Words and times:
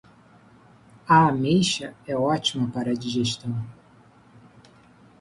A 1.07 1.27
ameixa 1.27 1.93
é 2.07 2.17
ótima 2.17 2.67
para 2.71 2.89
a 2.89 2.95
digestão. 2.95 3.53